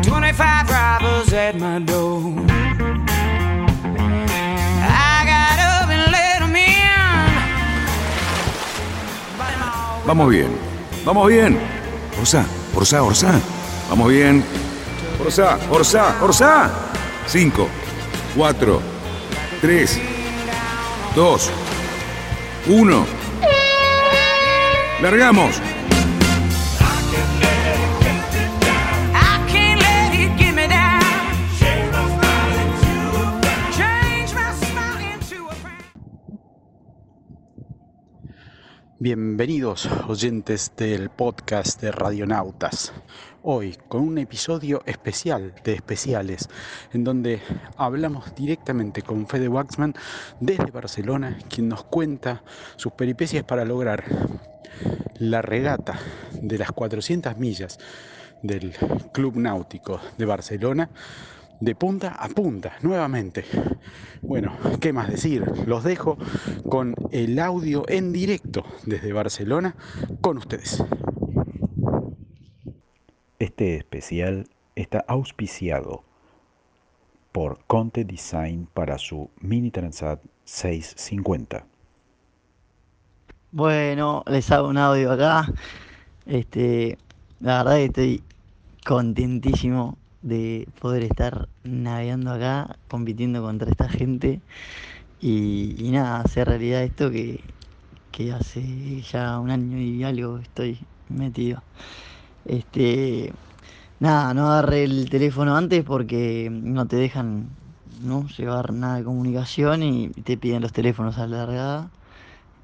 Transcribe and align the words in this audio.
25 0.00 0.70
robbers 0.70 1.32
at 1.32 1.58
my 1.58 1.78
door. 1.78 2.20
I 4.88 5.24
got 5.24 5.58
up 5.58 5.88
and 5.90 6.12
let 6.12 6.42
'em 6.42 6.56
in. 6.56 6.66
Vamos 10.06 10.28
bien, 10.30 10.50
vamos 11.04 11.28
bien. 11.28 11.58
Orsá, 12.18 12.44
Orsá, 12.74 13.02
Orsá. 13.02 13.40
Vamos 13.88 14.08
bien. 14.08 14.44
Orsá, 15.20 15.58
Orsá, 15.70 16.14
Orsá. 16.22 16.70
5, 17.26 17.68
4, 18.36 18.80
3, 19.60 19.98
2, 21.14 21.50
1. 22.66 23.06
Largamos. 25.00 25.60
Bienvenidos 39.08 39.88
oyentes 40.08 40.72
del 40.76 41.10
podcast 41.10 41.80
de 41.80 41.92
Radionautas. 41.92 42.92
Hoy 43.44 43.78
con 43.86 44.02
un 44.02 44.18
episodio 44.18 44.82
especial 44.84 45.54
de 45.62 45.74
especiales 45.74 46.48
en 46.92 47.04
donde 47.04 47.40
hablamos 47.76 48.34
directamente 48.34 49.02
con 49.02 49.28
Fede 49.28 49.46
Waxman 49.46 49.94
desde 50.40 50.72
Barcelona, 50.72 51.38
quien 51.48 51.68
nos 51.68 51.84
cuenta 51.84 52.42
sus 52.74 52.94
peripecias 52.94 53.44
para 53.44 53.64
lograr 53.64 54.02
la 55.20 55.40
regata 55.40 56.00
de 56.32 56.58
las 56.58 56.72
400 56.72 57.38
millas 57.38 57.78
del 58.42 58.74
Club 59.12 59.36
Náutico 59.36 60.00
de 60.18 60.24
Barcelona 60.24 60.90
de 61.60 61.74
punta 61.74 62.08
a 62.08 62.28
punta, 62.28 62.76
nuevamente. 62.82 63.44
Bueno, 64.22 64.56
¿qué 64.80 64.92
más 64.92 65.08
decir? 65.08 65.44
Los 65.66 65.84
dejo 65.84 66.18
con 66.68 66.94
el 67.12 67.38
audio 67.38 67.84
en 67.88 68.12
directo 68.12 68.64
desde 68.84 69.12
Barcelona 69.12 69.76
con 70.20 70.38
ustedes. 70.38 70.82
Este 73.38 73.76
especial 73.76 74.48
está 74.74 75.04
auspiciado 75.06 76.04
por 77.32 77.58
Conte 77.66 78.04
Design 78.04 78.66
para 78.72 78.98
su 78.98 79.30
Mini 79.40 79.70
Transat 79.70 80.20
650. 80.44 81.66
Bueno, 83.52 84.22
les 84.26 84.50
hago 84.50 84.68
un 84.68 84.78
audio 84.78 85.12
acá. 85.12 85.52
Este, 86.24 86.98
la 87.40 87.58
verdad 87.58 87.76
que 87.76 87.84
estoy 87.84 88.24
contentísimo 88.84 89.98
de 90.26 90.68
poder 90.80 91.04
estar 91.04 91.48
navegando 91.64 92.32
acá, 92.32 92.78
compitiendo 92.88 93.42
contra 93.42 93.70
esta 93.70 93.88
gente 93.88 94.40
y, 95.20 95.90
nada, 95.92 96.20
hacer 96.20 96.48
realidad 96.48 96.82
esto 96.84 97.10
que, 97.10 97.40
que 98.12 98.32
hace 98.32 99.02
ya 99.02 99.38
un 99.40 99.50
año 99.50 99.78
y 99.78 100.02
algo 100.04 100.38
estoy 100.38 100.78
metido. 101.08 101.62
Este, 102.44 103.32
nada, 104.00 104.34
no 104.34 104.48
agarré 104.50 104.84
el 104.84 105.10
teléfono 105.10 105.56
antes 105.56 105.84
porque 105.84 106.48
no 106.52 106.86
te 106.86 106.96
dejan 106.96 107.50
no 108.02 108.26
llevar 108.28 108.72
nada 108.72 108.96
de 108.98 109.04
comunicación 109.04 109.82
y 109.82 110.10
te 110.10 110.36
piden 110.38 110.62
los 110.62 110.72
teléfonos 110.72 111.18
a 111.18 111.26
la 111.26 111.38
largada. 111.38 111.90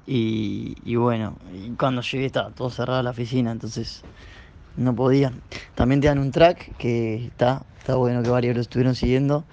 Y, 0.05 0.75
y 0.83 0.95
bueno, 0.97 1.37
y 1.53 1.75
cuando 1.77 2.01
llegué 2.01 2.25
estaba 2.25 2.51
todo 2.51 2.69
cerrado 2.69 3.01
la 3.03 3.11
oficina, 3.11 3.51
entonces 3.51 4.05
no 4.77 4.95
podía. 4.95 5.33
También 5.75 6.01
te 6.01 6.07
dan 6.07 6.19
un 6.19 6.31
track 6.31 6.75
que 6.77 7.25
está, 7.25 7.63
está 7.79 7.95
bueno 7.95 8.23
que 8.23 8.29
varios 8.29 8.55
lo 8.55 8.61
estuvieron 8.61 8.95
siguiendo. 8.95 9.45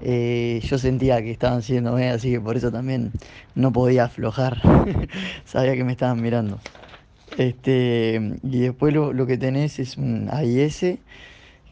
Eh, 0.00 0.60
yo 0.64 0.78
sentía 0.78 1.22
que 1.22 1.30
estaban 1.30 1.62
siguiéndome, 1.62 2.10
así 2.10 2.30
que 2.30 2.40
por 2.40 2.56
eso 2.56 2.70
también 2.70 3.12
no 3.54 3.72
podía 3.72 4.04
aflojar. 4.04 4.60
Sabía 5.44 5.74
que 5.74 5.84
me 5.84 5.92
estaban 5.92 6.20
mirando. 6.22 6.58
Este, 7.36 8.38
y 8.42 8.60
después 8.60 8.94
lo, 8.94 9.12
lo 9.12 9.26
que 9.26 9.36
tenés 9.36 9.78
es 9.78 9.96
un 9.96 10.28
AIS, 10.30 10.98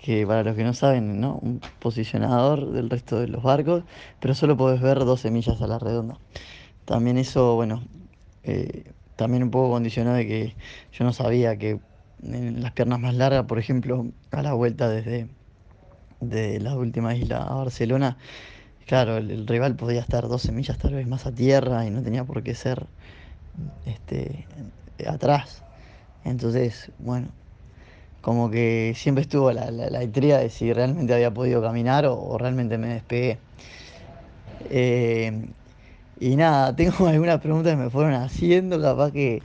que 0.02 0.26
para 0.26 0.42
los 0.42 0.56
que 0.56 0.64
no 0.64 0.74
saben, 0.74 1.20
¿no? 1.20 1.38
Un 1.40 1.60
posicionador 1.78 2.72
del 2.72 2.90
resto 2.90 3.20
de 3.20 3.28
los 3.28 3.42
barcos, 3.42 3.84
pero 4.20 4.34
solo 4.34 4.56
podés 4.56 4.80
ver 4.80 4.98
12 4.98 5.30
millas 5.30 5.62
a 5.62 5.66
la 5.68 5.78
redonda. 5.78 6.18
También 6.84 7.18
eso, 7.18 7.54
bueno, 7.54 7.84
eh, 8.42 8.84
también 9.16 9.44
un 9.44 9.50
poco 9.50 9.70
condicionado 9.70 10.16
de 10.16 10.26
que 10.26 10.54
yo 10.92 11.04
no 11.04 11.12
sabía 11.12 11.56
que 11.56 11.78
en 12.22 12.62
las 12.62 12.72
piernas 12.72 13.00
más 13.00 13.14
largas, 13.14 13.44
por 13.44 13.58
ejemplo, 13.58 14.06
a 14.30 14.42
la 14.42 14.52
vuelta 14.54 14.88
desde 14.88 15.28
de 16.20 16.60
la 16.60 16.76
última 16.76 17.14
isla 17.16 17.38
a 17.42 17.54
Barcelona, 17.54 18.16
claro, 18.86 19.16
el, 19.16 19.46
rival 19.46 19.74
podía 19.76 20.00
estar 20.00 20.28
12 20.28 20.52
millas 20.52 20.78
tal 20.78 20.94
vez 20.94 21.06
más 21.06 21.26
a 21.26 21.32
tierra 21.32 21.84
y 21.84 21.90
no 21.90 22.02
tenía 22.02 22.24
por 22.24 22.42
qué 22.42 22.54
ser 22.54 22.86
este, 23.86 24.46
atrás. 25.06 25.62
Entonces, 26.24 26.92
bueno, 26.98 27.28
como 28.20 28.50
que 28.50 28.94
siempre 28.96 29.22
estuvo 29.22 29.50
la, 29.52 29.70
la, 29.70 29.90
la 29.90 29.98
de 30.00 30.48
si 30.48 30.72
realmente 30.72 31.12
había 31.12 31.32
podido 31.32 31.60
caminar 31.60 32.06
o, 32.06 32.16
o 32.16 32.38
realmente 32.38 32.78
me 32.78 32.88
despegué. 32.88 33.38
Eh, 34.70 35.48
y 36.20 36.36
nada, 36.36 36.74
tengo 36.76 37.08
algunas 37.08 37.40
preguntas 37.40 37.72
que 37.72 37.82
me 37.82 37.90
fueron 37.90 38.14
haciendo, 38.14 38.80
capaz 38.80 39.10
que, 39.10 39.42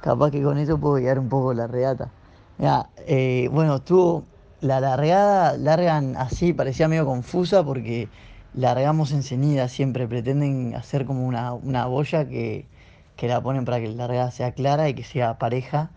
capaz 0.00 0.30
que 0.30 0.42
con 0.42 0.58
eso 0.58 0.78
puedo 0.80 0.96
guiar 0.96 1.18
un 1.18 1.28
poco 1.28 1.54
la 1.54 1.66
regata. 1.66 2.12
Mira, 2.58 2.90
eh, 2.98 3.48
bueno, 3.52 3.76
estuvo 3.76 4.26
la 4.60 4.80
largada, 4.80 5.56
largan 5.56 6.16
así, 6.16 6.52
parecía 6.52 6.88
medio 6.88 7.06
confusa 7.06 7.64
porque 7.64 8.10
largamos 8.52 9.12
enseguida 9.12 9.68
siempre, 9.68 10.06
pretenden 10.08 10.74
hacer 10.74 11.06
como 11.06 11.26
una, 11.26 11.54
una 11.54 11.86
boya 11.86 12.28
que, 12.28 12.68
que 13.16 13.28
la 13.28 13.42
ponen 13.42 13.64
para 13.64 13.80
que 13.80 13.88
la 13.88 13.94
largada 13.94 14.30
sea 14.30 14.52
clara 14.52 14.88
y 14.88 14.94
que 14.94 15.04
sea 15.04 15.38
pareja. 15.38 15.90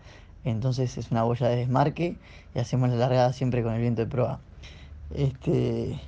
Entonces 0.44 0.96
es 0.98 1.10
una 1.10 1.22
boya 1.24 1.48
de 1.48 1.56
desmarque 1.56 2.18
y 2.54 2.58
hacemos 2.58 2.88
la 2.90 2.96
largada 2.96 3.32
siempre 3.32 3.62
con 3.62 3.74
el 3.74 3.80
viento 3.80 4.02
de 4.02 4.08
proa. 4.08 4.40
Este, 5.10 6.00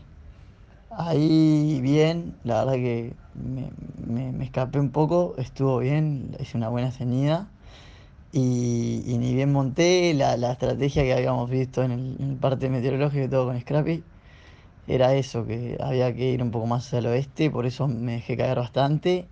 ahí 0.90 1.80
bien, 1.82 2.38
la 2.44 2.64
verdad 2.64 2.74
que 2.74 3.16
me, 3.34 3.72
me- 3.98 4.32
me 4.32 4.44
escapé 4.44 4.78
un 4.80 4.90
poco, 4.90 5.34
estuvo 5.38 5.78
bien, 5.78 6.36
hice 6.40 6.56
una 6.56 6.68
buena 6.68 6.90
ceñida. 6.92 7.48
Y, 8.42 9.16
ni 9.18 9.34
bien 9.34 9.52
monté 9.52 10.12
la, 10.14 10.36
la 10.36 10.52
estrategia 10.52 11.02
que 11.04 11.14
habíamos 11.14 11.48
visto 11.50 11.82
en 11.82 11.92
el, 11.92 12.36
parte 12.40 12.68
meteorológico 12.68 13.24
y 13.24 13.28
todo 13.28 13.46
con 13.46 13.60
Scrappy, 13.60 14.04
era 14.88 15.14
eso, 15.14 15.46
que 15.46 15.76
había 15.80 16.14
que 16.14 16.30
ir 16.32 16.42
un 16.42 16.50
poco 16.52 16.66
más 16.66 16.92
el 16.94 17.06
oeste, 17.06 17.50
por 17.50 17.66
eso 17.66 17.88
me 17.88 18.12
dejé 18.14 18.36
caer 18.36 18.58
bastante, 18.58 19.26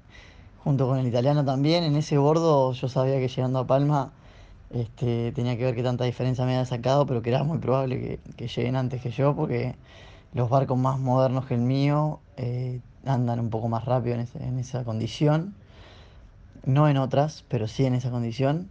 junto 0.64 0.86
con 0.88 0.98
el 0.98 1.06
italiano 1.08 1.44
también. 1.44 1.84
En 1.84 1.96
ese 1.96 2.18
bordo 2.18 2.72
yo 2.72 2.88
sabía 2.88 3.16
que 3.20 3.28
llegando 3.28 3.60
a 3.60 3.66
Palma 3.68 4.12
este, 4.70 5.32
tenía 5.32 5.56
que 5.58 5.64
ver 5.64 5.74
qué 5.76 5.82
tanta 5.84 6.04
diferencia 6.04 6.44
me 6.46 6.54
había 6.54 6.66
sacado, 6.66 7.06
pero 7.06 7.22
que 7.22 7.30
era 7.30 7.44
muy 7.44 7.58
probable 7.58 8.00
que, 8.00 8.20
que 8.36 8.48
lleguen 8.48 8.76
antes 8.76 9.02
que 9.02 9.10
yo, 9.12 9.36
porque 9.36 9.76
los 10.34 10.50
barcos 10.50 10.78
más 10.78 10.98
modernos 11.00 11.46
que 11.46 11.54
el 11.54 11.62
mío 11.62 12.20
eh, 12.38 12.80
andan 13.06 13.40
un 13.40 13.50
poco 13.50 13.68
más 13.68 13.84
rápido 13.86 14.16
en, 14.16 14.22
ese- 14.22 14.44
en 14.44 14.58
esa 14.60 14.84
condición. 14.84 15.54
No 16.66 16.88
en 16.88 16.96
otras, 16.96 17.44
pero 17.48 17.68
sí 17.68 17.84
en 17.84 17.94
esa 17.94 18.10
condición. 18.10 18.68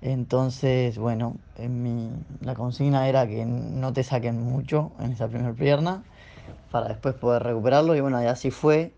Entonces, 0.00 0.98
bueno, 0.98 1.36
en 1.56 1.82
mi, 1.82 2.10
la 2.40 2.54
consigna 2.54 3.08
era 3.08 3.26
que 3.26 3.44
no 3.46 3.92
te 3.92 4.04
saquen 4.04 4.40
mucho 4.40 4.92
en 5.00 5.12
esa 5.12 5.28
primera 5.28 5.54
pierna 5.54 6.04
para 6.70 6.88
después 6.88 7.14
poder 7.14 7.42
recuperarlo. 7.44 7.96
Y 7.96 8.00
bueno, 8.00 8.22
y 8.22 8.26
así 8.26 8.50
fue. 8.50 8.92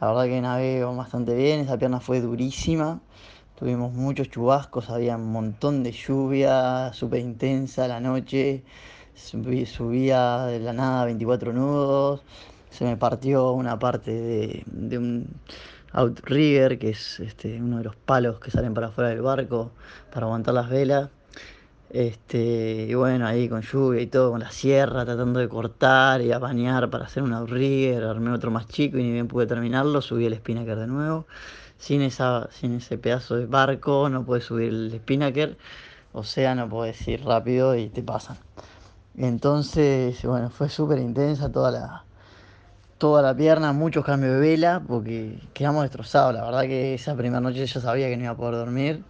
La 0.00 0.08
verdad 0.08 0.24
que 0.24 0.40
navegué 0.40 0.84
bastante 0.84 1.34
bien, 1.34 1.60
esa 1.60 1.78
pierna 1.78 2.00
fue 2.00 2.20
durísima. 2.20 3.00
Tuvimos 3.56 3.92
muchos 3.92 4.30
chubascos, 4.30 4.90
había 4.90 5.16
un 5.16 5.32
montón 5.32 5.82
de 5.82 5.92
lluvia, 5.92 6.92
súper 6.94 7.20
intensa 7.20 7.86
la 7.88 8.00
noche. 8.00 8.64
Subí- 9.14 9.66
subía 9.66 10.46
de 10.46 10.60
la 10.60 10.72
nada 10.72 11.04
24 11.04 11.52
nudos. 11.52 12.24
Se 12.70 12.84
me 12.84 12.96
partió 12.96 13.52
una 13.52 13.78
parte 13.78 14.64
de 14.66 14.98
un 14.98 15.40
outrigger, 15.92 16.78
que 16.78 16.90
es 16.90 17.20
este, 17.20 17.60
uno 17.60 17.78
de 17.78 17.84
los 17.84 17.96
palos 17.96 18.40
que 18.40 18.50
salen 18.50 18.74
para 18.74 18.88
afuera 18.88 19.10
del 19.10 19.22
barco 19.22 19.72
para 20.12 20.26
aguantar 20.26 20.54
las 20.54 20.68
velas. 20.70 21.10
Este, 21.90 22.86
y 22.88 22.94
bueno, 22.94 23.26
ahí 23.26 23.48
con 23.48 23.62
lluvia 23.62 24.00
y 24.00 24.06
todo, 24.06 24.30
con 24.30 24.40
la 24.40 24.50
sierra, 24.52 25.04
tratando 25.04 25.40
de 25.40 25.48
cortar 25.48 26.20
y 26.22 26.30
apañar 26.30 26.88
para 26.88 27.06
hacer 27.06 27.22
un 27.24 27.32
outrigger, 27.32 28.04
armé 28.04 28.30
otro 28.30 28.50
más 28.52 28.68
chico 28.68 28.96
y 28.98 29.02
ni 29.02 29.10
bien 29.12 29.26
pude 29.26 29.46
terminarlo, 29.46 30.00
subí 30.00 30.26
el 30.26 30.36
spinnaker 30.36 30.78
de 30.78 30.86
nuevo. 30.86 31.26
Sin, 31.78 32.02
esa, 32.02 32.48
sin 32.52 32.74
ese 32.76 32.98
pedazo 32.98 33.36
de 33.36 33.46
barco 33.46 34.08
no 34.08 34.24
puedes 34.24 34.44
subir 34.44 34.68
el 34.68 34.92
spinnaker, 34.98 35.56
o 36.12 36.22
sea, 36.24 36.54
no 36.54 36.68
puedes 36.68 37.06
ir 37.08 37.24
rápido 37.24 37.74
y 37.74 37.88
te 37.88 38.02
pasan. 38.02 38.36
Entonces, 39.16 40.22
bueno, 40.24 40.50
fue 40.50 40.68
súper 40.68 40.98
intensa 40.98 41.50
toda 41.50 41.70
la, 41.72 42.04
toda 43.00 43.22
la 43.22 43.34
pierna, 43.34 43.72
muchos 43.72 44.04
cambios 44.04 44.34
de 44.34 44.40
vela, 44.40 44.82
porque 44.86 45.40
quedamos 45.54 45.84
destrozados. 45.84 46.34
La 46.34 46.44
verdad 46.44 46.62
que 46.64 46.92
esa 46.92 47.16
primera 47.16 47.40
noche 47.40 47.64
yo 47.64 47.80
sabía 47.80 48.08
que 48.10 48.16
no 48.18 48.24
iba 48.24 48.32
a 48.32 48.36
poder 48.36 48.56
dormir. 48.56 49.02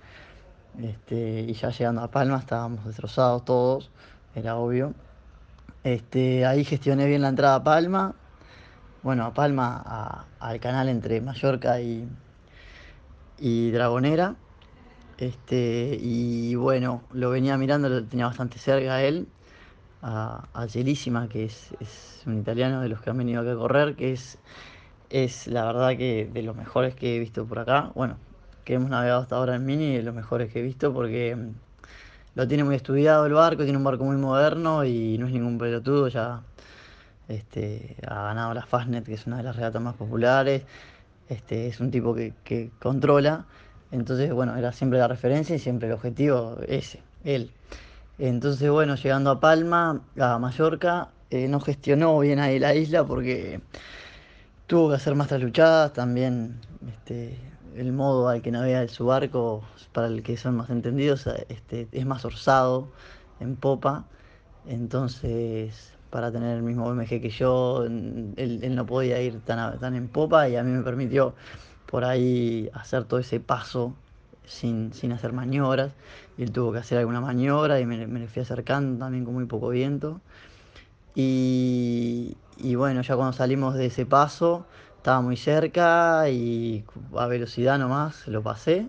Este, 0.81 1.41
y 1.41 1.53
ya 1.55 1.71
llegando 1.71 2.01
a 2.01 2.09
Palma 2.09 2.39
estábamos 2.39 2.85
destrozados 2.87 3.45
todos, 3.45 3.91
era 4.37 4.57
obvio. 4.57 4.95
Este, 5.83 6.47
ahí 6.47 6.65
gestioné 6.65 7.07
bien 7.07 7.21
la 7.23 7.31
entrada 7.31 7.57
a 7.57 7.65
Palma. 7.65 8.15
Bueno, 9.03 9.25
a 9.25 9.35
Palma, 9.35 10.25
al 10.39 10.61
canal 10.61 10.89
entre 10.89 11.21
Mallorca 11.21 11.81
y, 11.81 12.09
y 13.41 13.73
Dragonera. 13.73 14.37
Este, 15.19 15.99
y 16.01 16.55
bueno, 16.55 17.03
lo 17.13 17.31
venía 17.31 17.59
mirando, 17.59 17.89
lo 17.89 18.05
tenía 18.05 18.27
bastante 18.27 18.59
cerca 18.59 19.03
él, 19.03 19.27
a, 20.02 20.49
a 20.55 20.67
que 20.67 21.44
es, 21.44 21.75
es 21.81 22.23
un 22.26 22.38
italiano 22.38 22.81
de 22.81 22.88
los 22.88 23.00
que 23.00 23.11
han 23.11 23.19
venido 23.19 23.41
a 23.41 23.56
correr, 23.56 23.97
que 23.97 24.12
es, 24.12 24.38
es 25.11 25.47
la 25.47 25.64
verdad 25.64 25.97
que 25.97 26.29
de 26.32 26.43
los 26.43 26.56
mejores 26.56 26.94
que 26.94 27.17
he 27.17 27.19
visto 27.19 27.47
por 27.47 27.58
acá. 27.58 27.91
Bueno, 27.94 28.17
que 28.64 28.75
hemos 28.75 28.91
navegado 28.91 29.23
hasta 29.23 29.37
ahora 29.37 29.56
en 29.56 29.67
Mini, 29.67 29.97
de 29.97 30.02
los 30.02 30.14
mejores 30.14 30.52
que 30.52 30.61
he 30.61 30.62
visto, 30.62 30.93
porque 30.93 31.37
mm, 31.37 31.50
lo 32.35 32.49
tiene 32.49 32.64
muy 32.64 32.76
estudiado 32.76 33.26
el 33.26 33.32
barco, 33.32 33.64
tiene 33.64 33.79
un 33.79 33.85
barco 33.85 34.05
muy 34.05 34.17
moderno 34.17 34.85
y 34.85 35.19
no 35.19 35.26
es 35.26 35.32
ningún 35.32 35.58
pelotudo, 35.58 36.08
ya 36.08 36.43
este, 37.29 37.96
ha 38.06 38.25
ganado 38.25 38.55
la 38.55 38.67
Fastnet, 38.67 39.05
que 39.05 39.14
es 39.14 39.26
una 39.26 39.38
de 39.38 39.44
las 39.44 39.56
regatas 39.56 39.82
más 39.82 39.94
populares. 39.94 40.62
Este, 41.29 41.69
es 41.69 41.81
un 41.81 41.91
tipo 41.91 42.14
que, 42.14 42.35
que 42.44 42.70
controla. 42.81 43.46
Entonces, 43.93 44.32
bueno, 44.32 44.56
era 44.56 44.73
siempre 44.73 44.99
la 44.99 45.08
referencia 45.08 45.55
y 45.56 45.58
siempre 45.58 45.88
el 45.88 45.94
objetivo 45.94 46.58
ese, 46.67 47.03
él. 47.25 47.53
Entonces, 48.22 48.70
bueno, 48.70 48.96
llegando 48.96 49.31
a 49.31 49.40
Palma, 49.40 50.02
a 50.20 50.38
Mallorca, 50.38 51.08
eh, 51.31 51.49
no 51.49 51.58
gestionó 51.58 52.19
bien 52.19 52.38
ahí 52.38 52.58
la 52.58 52.75
isla 52.75 53.02
porque 53.02 53.62
tuvo 54.67 54.90
que 54.90 54.96
hacer 54.96 55.14
más 55.14 55.28
trasluchadas. 55.28 55.94
También 55.94 56.61
este, 56.87 57.38
el 57.75 57.93
modo 57.94 58.28
al 58.28 58.43
que 58.43 58.50
navega 58.50 58.87
su 58.88 59.06
barco, 59.06 59.62
para 59.93 60.08
el 60.08 60.22
que 60.22 60.37
son 60.37 60.56
más 60.56 60.69
entendidos, 60.69 61.26
este, 61.49 61.88
es 61.93 62.05
más 62.05 62.22
orzado 62.26 62.88
en 63.40 63.56
popa. 63.56 64.05
Entonces, 64.67 65.94
para 66.11 66.31
tener 66.31 66.58
el 66.58 66.62
mismo 66.62 66.90
BMG 66.90 67.22
que 67.22 67.31
yo, 67.31 67.84
él, 67.84 68.75
no 68.75 68.84
podía 68.84 69.19
ir 69.22 69.40
tan, 69.40 69.78
tan 69.78 69.94
en 69.94 70.08
popa 70.08 70.46
y 70.46 70.56
a 70.56 70.62
mí 70.62 70.72
me 70.72 70.82
permitió 70.82 71.34
por 71.87 72.05
ahí 72.05 72.69
hacer 72.75 73.05
todo 73.05 73.19
ese 73.19 73.40
paso 73.40 73.94
sin, 74.45 74.93
sin 74.93 75.13
hacer 75.13 75.33
maniobras. 75.33 75.93
Él 76.39 76.53
tuvo 76.53 76.73
que 76.73 76.79
hacer 76.79 76.99
alguna 76.99 77.21
maniobra 77.21 77.81
y 77.81 77.87
me, 77.87 78.07
me 78.07 78.21
le 78.21 78.29
fui 78.29 78.43
acercando 78.43 78.99
también 79.05 79.25
con 79.25 79.35
muy 79.35 79.47
poco 79.47 79.69
viento. 79.71 80.21
Y, 81.15 82.37
y 82.59 82.75
bueno, 82.75 83.03
ya 83.03 83.17
cuando 83.17 83.33
salimos 83.33 83.75
de 83.75 83.87
ese 83.87 84.07
paso, 84.07 84.67
estaba 84.97 85.21
muy 85.21 85.37
cerca 85.37 86.29
y 86.29 86.85
a 87.17 87.27
velocidad 87.27 87.79
nomás 87.79 88.27
lo 88.29 88.43
pasé. 88.43 88.89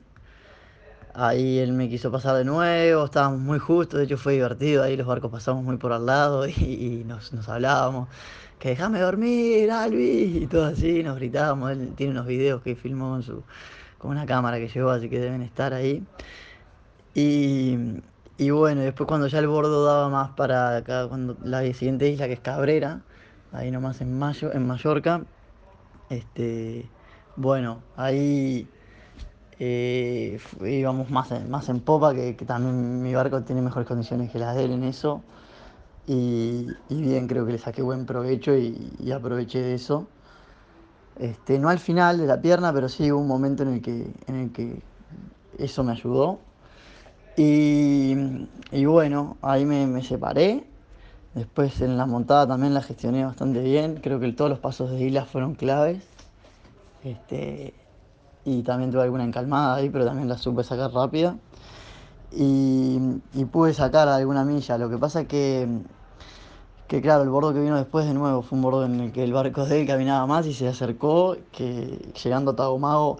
Ahí 1.13 1.59
él 1.59 1.73
me 1.73 1.89
quiso 1.89 2.11
pasar 2.11 2.37
de 2.37 2.45
nuevo, 2.45 3.05
estábamos 3.05 3.39
muy 3.41 3.59
justos, 3.59 3.99
de 3.99 4.05
hecho 4.05 4.17
fue 4.17 4.33
divertido, 4.33 4.83
ahí 4.83 4.95
los 4.95 5.05
barcos 5.07 5.29
pasamos 5.29 5.63
muy 5.63 5.75
por 5.77 5.91
al 5.91 6.05
lado 6.05 6.47
y, 6.47 6.51
y 6.51 7.03
nos, 7.05 7.33
nos 7.33 7.49
hablábamos, 7.49 8.07
que 8.59 8.69
déjame 8.69 8.99
dormir, 9.01 9.71
Albi, 9.71 10.43
y 10.43 10.47
todo 10.47 10.65
así, 10.65 11.03
nos 11.03 11.17
gritábamos, 11.17 11.71
él 11.71 11.93
tiene 11.97 12.13
unos 12.13 12.27
videos 12.27 12.61
que 12.61 12.75
filmó 12.75 13.09
con, 13.09 13.23
su, 13.23 13.43
con 14.01 14.09
una 14.09 14.25
cámara 14.25 14.57
que 14.57 14.67
llevó, 14.67 14.89
así 14.89 15.09
que 15.09 15.19
deben 15.19 15.43
estar 15.43 15.75
ahí. 15.75 16.03
Y, 17.13 17.77
y 18.37 18.49
bueno, 18.49 18.81
después 18.81 19.07
cuando 19.07 19.27
ya 19.27 19.37
el 19.37 19.47
bordo 19.47 19.85
daba 19.85 20.09
más 20.09 20.31
para 20.31 20.77
acá, 20.77 21.07
cuando 21.07 21.37
la 21.43 21.61
siguiente 21.73 22.09
isla 22.09 22.25
que 22.25 22.33
es 22.33 22.39
Cabrera, 22.39 23.01
ahí 23.51 23.69
nomás 23.69 24.01
en, 24.01 24.17
Mayo, 24.17 24.51
en 24.53 24.65
Mallorca, 24.65 25.21
este, 26.09 26.89
bueno, 27.35 27.83
ahí 27.95 28.67
eh, 29.59 30.39
íbamos 30.61 31.11
más 31.11 31.31
en, 31.31 31.51
más 31.51 31.69
en 31.69 31.79
popa, 31.79 32.15
que, 32.15 32.33
también 32.33 33.03
mi 33.03 33.13
barco 33.13 33.43
tiene 33.43 33.61
mejores 33.61 33.87
condiciones 33.87 34.31
que 34.31 34.39
las 34.39 34.55
de 34.55 34.65
él 34.65 34.71
en 34.71 34.83
eso. 34.83 35.21
Y, 36.07 36.67
y 36.89 37.01
bien, 37.03 37.27
creo 37.27 37.45
que 37.45 37.51
le 37.51 37.59
saqué 37.59 37.83
buen 37.83 38.07
provecho 38.07 38.57
y, 38.57 38.93
y 38.99 39.11
aproveché 39.11 39.61
de 39.61 39.75
eso. 39.75 40.07
Este, 41.19 41.59
no 41.59 41.69
al 41.69 41.79
final 41.79 42.17
de 42.17 42.25
la 42.25 42.41
pierna, 42.41 42.73
pero 42.73 42.89
sí 42.89 43.11
hubo 43.11 43.21
un 43.21 43.27
momento 43.27 43.63
en 43.63 43.73
el 43.73 43.81
que, 43.81 44.11
en 44.27 44.35
el 44.35 44.51
que 44.51 44.81
eso 45.57 45.83
me 45.83 45.91
ayudó. 45.91 46.39
Y, 47.37 48.15
y 48.71 48.85
bueno, 48.85 49.37
ahí 49.41 49.65
me, 49.65 49.87
me 49.87 50.03
separé. 50.03 50.65
Después 51.33 51.79
en 51.81 51.97
la 51.97 52.05
montada 52.05 52.45
también 52.45 52.73
la 52.73 52.81
gestioné 52.81 53.23
bastante 53.23 53.61
bien. 53.61 53.99
Creo 54.01 54.19
que 54.19 54.31
todos 54.33 54.49
los 54.49 54.59
pasos 54.59 54.91
de 54.91 55.01
isla 55.01 55.25
fueron 55.25 55.55
claves. 55.55 56.03
Este, 57.03 57.73
y 58.43 58.63
también 58.63 58.91
tuve 58.91 59.03
alguna 59.03 59.23
encalmada 59.23 59.75
ahí, 59.75 59.89
pero 59.89 60.05
también 60.05 60.27
la 60.27 60.37
supe 60.37 60.63
sacar 60.63 60.91
rápida. 60.91 61.37
Y, 62.31 62.99
y 63.33 63.45
pude 63.45 63.73
sacar 63.73 64.07
alguna 64.07 64.43
milla. 64.43 64.77
Lo 64.77 64.89
que 64.89 64.97
pasa 64.97 65.25
que, 65.25 65.67
que, 66.91 67.01
claro, 67.01 67.23
el 67.23 67.29
bordo 67.29 67.53
que 67.53 67.61
vino 67.61 67.77
después 67.77 68.05
de 68.05 68.13
nuevo 68.13 68.41
fue 68.41 68.57
un 68.57 68.63
bordo 68.63 68.83
en 68.85 68.99
el 68.99 69.11
que 69.13 69.23
el 69.23 69.31
barco 69.31 69.65
de 69.65 69.79
él 69.79 69.87
caminaba 69.87 70.27
más 70.27 70.45
y 70.45 70.53
se 70.53 70.67
acercó, 70.67 71.37
que 71.53 72.11
llegando 72.21 72.51
a 72.51 72.55
Tagomago 72.57 73.17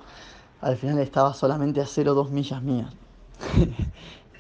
al 0.60 0.76
final 0.76 1.00
estaba 1.00 1.34
solamente 1.34 1.80
a 1.80 1.86
0,2 1.86 2.32
millas 2.32 2.62
mías. 2.62 2.94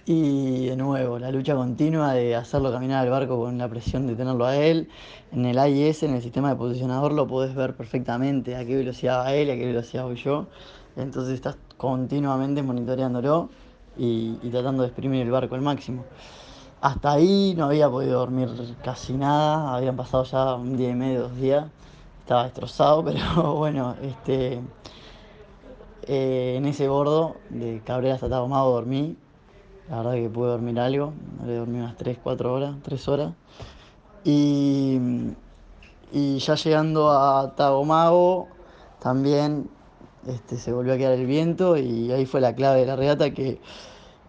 Y 0.03 0.65
de 0.65 0.75
nuevo, 0.75 1.19
la 1.19 1.31
lucha 1.31 1.55
continua 1.55 2.13
de 2.13 2.35
hacerlo 2.35 2.71
caminar 2.71 3.03
al 3.03 3.11
barco 3.11 3.39
con 3.39 3.57
la 3.57 3.69
presión 3.69 4.07
de 4.07 4.15
tenerlo 4.15 4.45
a 4.45 4.57
él. 4.57 4.89
En 5.31 5.45
el 5.45 5.57
AIS, 5.59 6.03
en 6.03 6.15
el 6.15 6.21
sistema 6.21 6.49
de 6.49 6.55
posicionador, 6.55 7.13
lo 7.13 7.27
podés 7.27 7.55
ver 7.55 7.75
perfectamente 7.75 8.55
a 8.57 8.65
qué 8.65 8.75
velocidad 8.75 9.19
va 9.19 9.33
él 9.33 9.47
y 9.47 9.51
a 9.51 9.55
qué 9.55 9.67
velocidad 9.67 10.03
voy 10.03 10.15
yo. 10.15 10.47
Entonces 10.97 11.35
estás 11.35 11.55
continuamente 11.77 12.63
monitoreándolo 12.63 13.49
y, 13.95 14.39
y 14.41 14.49
tratando 14.49 14.81
de 14.81 14.89
exprimir 14.89 15.21
el 15.21 15.31
barco 15.31 15.55
al 15.55 15.61
máximo. 15.61 16.03
Hasta 16.81 17.11
ahí 17.11 17.53
no 17.55 17.65
había 17.65 17.87
podido 17.91 18.17
dormir 18.17 18.49
casi 18.83 19.13
nada, 19.13 19.75
habían 19.75 19.95
pasado 19.95 20.23
ya 20.23 20.55
un 20.55 20.75
día 20.77 20.89
y 20.89 20.95
medio, 20.95 21.21
dos 21.21 21.35
días. 21.35 21.67
Estaba 22.21 22.45
destrozado, 22.45 23.05
pero 23.05 23.53
bueno, 23.55 23.95
este, 24.01 24.61
eh, 26.07 26.55
en 26.57 26.65
ese 26.65 26.87
bordo 26.87 27.35
de 27.49 27.83
Cabrera 27.85 28.15
hasta 28.15 28.29
Tagomago 28.29 28.71
dormí. 28.71 29.15
La 29.89 29.97
verdad 29.97 30.13
que 30.13 30.29
pude 30.29 30.49
dormir 30.49 30.79
algo, 30.79 31.13
dormido 31.45 31.83
unas 31.83 31.97
3, 31.97 32.17
4 32.23 32.51
horas, 32.51 32.75
3 32.81 33.07
horas. 33.09 33.33
Y, 34.23 34.99
y 36.11 36.39
ya 36.39 36.55
llegando 36.55 37.11
a 37.11 37.53
Tagomago, 37.55 38.47
también 38.99 39.69
este, 40.25 40.57
se 40.57 40.71
volvió 40.71 40.93
a 40.93 40.97
quedar 40.97 41.13
el 41.13 41.27
viento 41.27 41.77
y 41.77 42.11
ahí 42.11 42.25
fue 42.25 42.41
la 42.41 42.55
clave 42.55 42.79
de 42.79 42.85
la 42.87 42.95
regata 42.95 43.31
que, 43.31 43.59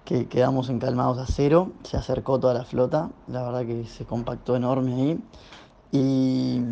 que 0.05 0.27
quedamos 0.29 0.69
encalmados 0.69 1.19
a 1.19 1.27
cero. 1.27 1.73
Se 1.83 1.97
acercó 1.97 2.41
toda 2.41 2.55
la 2.55 2.65
flota, 2.65 3.11
la 3.29 3.43
verdad 3.43 3.67
que 3.67 3.85
se 3.87 4.05
compactó 4.05 4.57
enorme 4.57 4.95
ahí. 4.95 5.25
Y, 5.93 6.63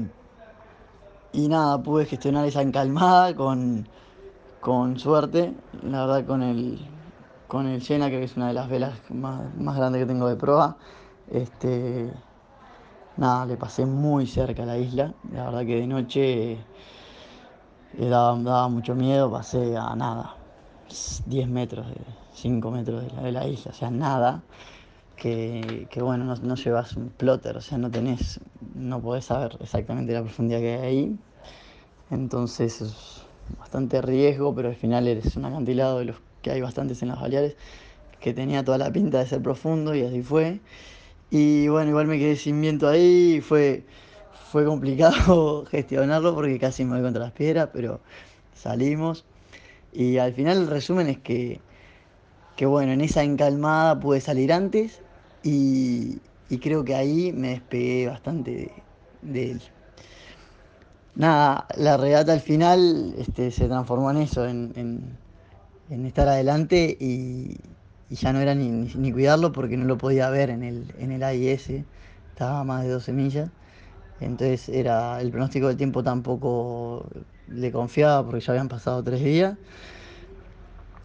y 1.33 1.49
nada, 1.49 1.83
pude 1.83 2.07
gestionar 2.07 2.47
esa 2.47 2.63
encalmada 2.63 3.35
con, 3.37 3.87
con 4.61 4.99
suerte, 4.99 5.55
la 5.83 6.07
verdad 6.07 6.27
con 6.27 6.43
el, 6.43 6.79
con 7.49 7.67
el 7.67 7.83
Jena, 7.83 8.09
que 8.11 8.23
es 8.23 8.37
una 8.37 8.49
de 8.49 8.55
las 8.55 8.69
velas 8.69 8.95
más, 9.11 9.55
más 9.57 9.77
grandes 9.77 10.03
que 10.03 10.07
tengo 10.07 10.29
de 10.29 10.37
proa. 10.37 10.77
Este, 11.31 12.13
nada, 13.17 13.47
le 13.47 13.57
pasé 13.57 13.87
muy 13.87 14.27
cerca 14.27 14.63
a 14.63 14.67
la 14.67 14.79
isla. 14.79 15.15
La 15.33 15.45
verdad 15.45 15.61
que 15.61 15.77
de 15.77 15.87
noche 15.87 16.53
eh, 16.53 18.09
daba, 18.09 18.37
daba 18.39 18.69
mucho 18.69 18.95
miedo, 18.95 19.31
pasé 19.31 19.77
a 19.77 19.95
nada, 19.95 20.37
10 21.27 21.49
metros, 21.49 21.89
de, 21.89 21.97
5 22.35 22.71
metros 22.71 23.05
de 23.23 23.33
la, 23.33 23.47
isla, 23.47 23.73
o 23.73 23.75
sea, 23.75 23.91
nada. 23.91 24.43
Que, 25.17 25.87
que 25.91 26.01
bueno, 26.01 26.25
no, 26.25 26.35
no 26.37 26.55
llevas 26.55 26.97
un 26.97 27.11
plotter, 27.11 27.57
o 27.59 27.61
sea, 27.61 27.77
no 27.77 27.91
tenés, 27.91 28.41
no 28.75 29.03
podés 29.03 29.27
saber 29.27 29.59
exactamente 29.61 30.15
la 30.15 30.23
profundidad 30.23 30.61
que 30.61 30.75
hay 30.77 30.87
ahí. 30.87 31.19
Entonces 32.11 32.81
es 32.81 33.23
bastante 33.59 34.01
riesgo, 34.03 34.55
pero 34.55 34.69
al 34.69 34.77
final 34.77 35.07
eres 35.07 35.37
un 35.37 35.45
acantilado 35.45 35.99
de 35.99 36.07
los 36.07 36.17
que 36.43 36.51
hay 36.51 36.61
bastantes 36.61 37.03
en 37.03 37.09
las 37.09 37.21
Baleares, 37.21 37.57
que 38.21 38.33
tenía 38.35 38.65
toda 38.65 38.79
la 38.79 38.91
pinta 38.93 39.19
de 39.19 39.27
ser 39.27 39.43
profundo 39.43 39.95
y 39.95 40.03
así 40.03 40.23
fue. 40.23 40.61
Y 41.31 41.69
bueno, 41.69 41.91
igual 41.91 42.07
me 42.07 42.19
quedé 42.19 42.37
sin 42.37 42.61
viento 42.61 42.89
ahí 42.89 43.37
y 43.37 43.41
fue, 43.41 43.85
fue 44.51 44.65
complicado 44.65 45.65
gestionarlo 45.71 46.35
porque 46.35 46.59
casi 46.59 46.85
me 46.85 46.95
voy 46.95 47.03
contra 47.03 47.23
las 47.23 47.33
piedras, 47.33 47.71
pero 47.73 48.01
salimos. 48.55 49.25
Y 49.93 50.19
al 50.19 50.35
final 50.35 50.59
el 50.59 50.67
resumen 50.69 51.09
es 51.09 51.19
que, 51.21 51.65
que 52.57 52.67
bueno, 52.67 52.93
en 52.93 53.01
esa 53.03 53.23
encalmada 53.25 54.01
pude 54.01 54.21
salir 54.21 54.53
antes 54.53 55.05
y, 55.43 56.23
y 56.49 56.61
creo 56.61 56.85
que 56.85 56.95
ahí 56.95 57.33
me 57.33 57.51
despegué 57.51 58.09
bastante 58.09 58.87
de, 59.23 59.51
él. 59.53 59.63
Nada, 61.15 61.67
la 61.77 61.97
regata 61.97 62.33
al 62.33 62.41
final 62.41 63.15
este, 63.19 63.51
se 63.51 63.67
transformó 63.69 64.11
en 64.11 64.17
eso, 64.19 64.47
en, 64.47 64.73
en- 64.77 65.19
estar 66.07 66.29
adelante 66.29 66.97
y, 67.01 67.57
y 68.09 68.15
ya 68.17 68.33
no 68.33 68.41
era 68.41 68.55
ni, 68.55 68.71
ni- 68.71 69.13
cuidarlo 69.13 69.53
porque 69.53 69.77
no 69.77 69.85
lo 69.87 69.99
podía 69.99 70.31
ver 70.31 70.51
en 70.51 70.63
el, 70.63 70.95
en 70.99 71.13
el 71.13 71.23
AIS, 71.23 71.87
estaba 72.31 72.65
más 72.65 72.85
de 72.85 72.91
12 72.91 73.13
millas. 73.13 73.53
Entonces 74.21 74.69
era 74.71 75.21
el 75.23 75.31
pronóstico 75.33 75.69
del 75.69 75.77
tiempo 75.79 76.03
tampoco 76.05 77.09
le 77.51 77.73
confiaba 77.73 78.25
porque 78.25 78.41
ya 78.41 78.53
habían 78.53 78.69
pasado 78.69 79.03
tres 79.03 79.23
días. 79.23 79.57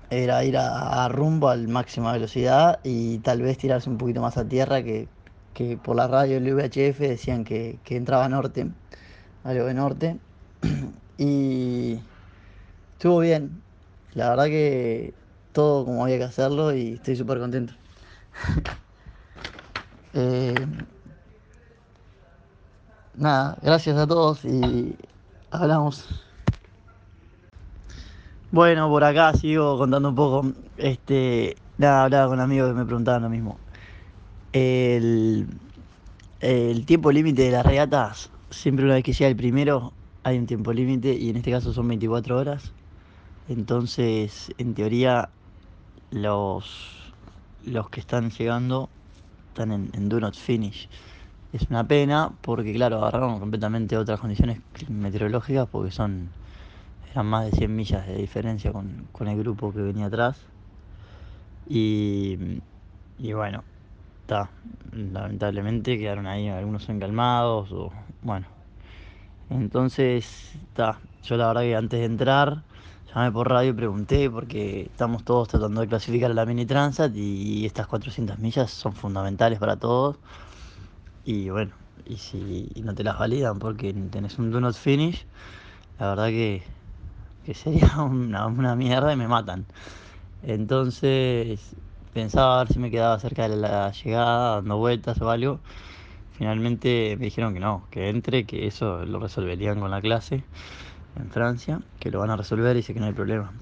Era 0.10 0.44
ir 0.44 0.58
a, 0.58 1.04
a 1.06 1.10
rumbo 1.10 1.50
al 1.50 1.68
máxima 1.68 2.14
velocidad 2.14 2.80
y 2.84 3.20
tal 3.20 3.42
vez 3.42 3.58
tirarse 3.58 3.90
un 3.90 3.98
poquito 3.98 4.22
más 4.22 4.38
a 4.38 4.48
tierra 4.48 4.84
que, 4.84 5.08
que 5.54 5.78
por 5.78 5.96
la 5.96 6.08
radio 6.08 6.36
del 6.40 6.54
VHF 6.54 7.00
decían 7.00 7.44
que, 7.44 7.80
que 7.84 7.96
entraba 7.96 8.30
norte, 8.30 8.68
algo 9.44 9.66
de 9.66 9.74
norte. 9.74 10.20
Y 11.18 11.98
estuvo 12.94 13.20
bien. 13.20 13.64
La 14.14 14.30
verdad 14.30 14.46
que 14.46 15.14
todo 15.54 15.86
como 15.86 16.04
había 16.04 16.18
que 16.18 16.26
hacerlo 16.26 16.76
y 16.76 16.96
estoy 16.96 17.16
súper 17.16 17.40
contento. 17.40 17.74
Eh, 20.18 20.66
nada, 23.16 23.58
gracias 23.62 23.98
a 23.98 24.08
todos 24.08 24.46
y 24.46 24.98
hablamos. 25.52 26.25
Bueno, 28.56 28.88
por 28.88 29.04
acá 29.04 29.34
sigo 29.34 29.78
contando 29.78 30.08
un 30.08 30.16
poco. 30.16 30.54
Este, 30.78 31.58
nada, 31.78 32.06
hablaba 32.06 32.30
con 32.30 32.40
amigos 32.40 32.70
que 32.70 32.74
me 32.74 32.86
preguntaban 32.86 33.24
lo 33.24 33.30
mismo. 33.30 33.58
El, 34.54 35.46
tiempo 36.86 37.12
límite 37.12 37.42
de 37.42 37.52
las 37.52 37.66
regatas, 37.66 38.30
siempre 38.52 38.86
una 38.86 38.94
vez 38.94 39.04
que 39.04 39.12
llega 39.12 39.28
el 39.28 39.36
primero, 39.36 39.92
hay 40.24 40.38
un 40.38 40.46
tiempo 40.46 40.72
límite 40.72 41.14
y 41.14 41.32
en 41.32 41.36
este 41.36 41.52
caso 41.52 41.74
son 41.74 41.90
24 41.90 42.38
horas. 42.38 42.72
Entonces, 43.50 44.54
en 44.58 44.74
teoría, 44.74 45.28
los, 46.12 47.14
los 47.66 47.90
que 47.90 48.00
están 48.00 48.30
llegando 48.30 48.88
están 49.50 49.74
en, 49.74 49.90
en 49.92 50.08
Do 50.08 50.22
Not 50.22 50.36
Finish. 50.36 50.88
Es 51.52 51.70
una 51.70 51.86
pena 51.86 52.32
porque, 52.42 52.74
claro, 52.74 53.00
agarraron 53.00 53.38
completamente 53.38 53.98
otras 53.98 54.22
condiciones 54.22 54.62
meteorológicas 54.88 55.68
porque 55.70 55.92
son 55.92 56.30
eran 57.16 57.28
más 57.28 57.46
de 57.46 57.52
100 57.52 57.74
millas 57.74 58.06
de 58.08 58.18
diferencia 58.18 58.74
con, 58.74 59.08
con 59.14 59.30
el 59.30 59.38
grupo 59.38 59.72
que 59.72 59.80
venía 59.80 60.08
atrás. 60.08 60.38
Y, 61.70 62.60
y 63.18 63.32
bueno, 63.32 63.64
está. 64.22 64.50
Lamentablemente 64.92 65.98
quedaron 65.98 66.28
ahí 66.28 66.50
algunos 66.50 66.90
encalmados 66.90 67.72
o 67.72 67.94
bueno. 68.22 68.48
Entonces, 69.50 70.56
está. 70.56 71.00
Yo 71.24 71.38
la 71.38 71.48
verdad 71.48 71.62
que 71.62 71.76
antes 71.78 72.00
de 72.02 72.06
entrar, 72.06 72.64
llamé 73.14 73.32
por 73.32 73.50
radio 73.50 73.70
y 73.70 73.74
pregunté 73.74 74.30
porque 74.30 74.82
estamos 74.82 75.24
todos 75.24 75.48
tratando 75.48 75.80
de 75.80 75.88
clasificar 75.88 76.32
a 76.32 76.34
la 76.34 76.46
mini 76.46 76.66
Transat 76.66 77.16
y 77.16 77.66
estas 77.66 77.88
400 77.88 78.40
millas 78.40 78.72
son 78.72 78.92
fundamentales 78.92 79.58
para 79.58 79.78
todos. 79.78 80.18
Y 81.24 81.50
bueno, 81.50 81.72
y 82.06 82.18
si 82.18 82.74
no 82.84 82.94
te 82.94 83.06
las 83.06 83.18
validan 83.18 83.58
porque 83.58 83.94
tenés 83.94 84.38
un 84.38 84.52
do 84.52 84.60
not 84.60 84.76
finish, 84.76 85.26
la 85.98 86.10
verdad 86.10 86.28
que, 86.28 86.76
que 87.46 87.54
sería 87.54 87.98
una, 88.04 88.48
una 88.48 88.76
mierda 88.76 89.14
y 89.14 89.18
me 89.18 89.28
matan. 89.28 89.66
Entonces 90.44 91.76
pensaba 92.14 92.56
a 92.62 92.64
ver 92.66 92.74
si 92.74 92.80
me 92.80 92.92
quedaba 92.92 93.20
cerca 93.20 93.50
de 93.50 93.58
la 93.58 93.92
llegada, 93.92 94.56
dando 94.58 94.78
vueltas 94.78 95.22
o 95.22 95.30
algo. 95.30 95.60
Finalmente 96.32 97.16
me 97.20 97.26
dijeron 97.26 97.54
que 97.54 97.60
no, 97.62 97.88
que 97.92 98.10
entre, 98.10 98.46
que 98.46 98.68
eso 98.68 99.06
lo 99.06 99.20
resolverían 99.20 99.80
con 99.80 99.92
la 99.92 100.02
clase 100.02 100.44
en 101.16 101.30
Francia, 101.32 101.82
que 102.00 102.12
lo 102.12 102.20
van 102.20 102.32
a 102.32 102.38
resolver 102.38 102.78
y 102.78 102.84
sé 102.84 102.94
que 102.94 103.00
no 103.00 103.08
hay 103.08 103.14
problema. 103.14 103.54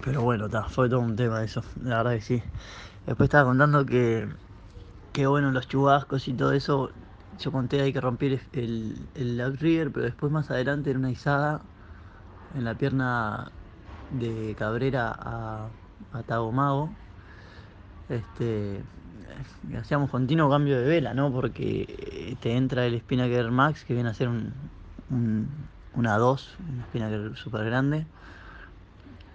Pero 0.00 0.22
bueno, 0.22 0.48
ta, 0.50 0.64
fue 0.68 0.88
todo 0.88 1.00
un 1.00 1.16
tema 1.16 1.42
eso, 1.44 1.62
la 1.82 1.98
verdad 1.98 2.14
que 2.14 2.20
sí. 2.22 2.42
Después 3.06 3.26
estaba 3.28 3.44
contando 3.50 3.86
que, 3.86 4.28
que 5.12 5.26
bueno, 5.26 5.52
los 5.52 5.68
chubascos 5.68 6.28
y 6.28 6.34
todo 6.34 6.52
eso, 6.52 6.92
yo 7.32 7.52
conté 7.52 7.80
hay 7.82 7.92
que 7.92 8.00
romper 8.00 8.42
el, 8.52 9.10
el 9.14 9.40
outrigger, 9.40 9.92
pero 9.92 10.06
después 10.06 10.32
más 10.32 10.50
adelante 10.50 10.90
en 10.90 10.98
una 10.98 11.10
izada 11.10 11.62
en 12.54 12.64
la 12.64 12.76
pierna 12.76 13.52
de 14.10 14.54
Cabrera 14.56 15.14
a, 15.18 15.72
a 16.12 16.22
Tagomago, 16.24 16.96
este, 18.08 18.78
eh, 18.80 19.76
hacíamos 19.78 20.10
continuo 20.10 20.50
cambio 20.50 20.78
de 20.80 20.86
vela, 20.86 21.14
¿no? 21.14 21.32
Porque 21.32 21.86
eh, 21.88 22.36
te 22.40 22.52
entra 22.56 22.86
el 22.86 22.98
Spinnaker 23.00 23.50
Max, 23.50 23.84
que 23.84 23.94
viene 23.94 24.10
a 24.10 24.14
ser 24.14 24.28
un, 24.28 24.70
un- 25.08 25.68
una 25.94 26.16
2, 26.18 26.56
un 26.60 26.82
Spinnaker 26.84 27.36
súper 27.36 27.64
grande, 27.64 28.06